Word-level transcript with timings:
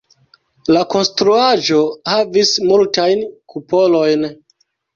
La 0.75 0.79
konstruaĵo 0.93 1.83
havis 2.13 2.55
multajn 2.73 3.25
kupolojn. 3.55 4.29